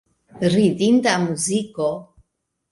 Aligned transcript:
Ridinda 0.53 1.11
muziko. 1.25 1.87